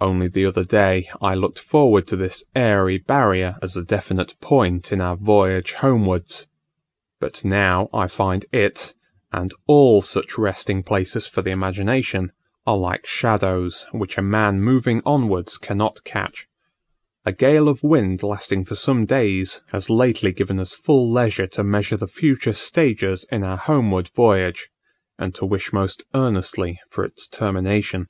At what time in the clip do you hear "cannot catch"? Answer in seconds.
15.56-16.48